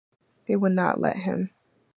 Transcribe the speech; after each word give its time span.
They 0.47 0.55
would 0.55 0.71
not 0.71 0.99
let 0.99 1.15
him. 1.17 1.51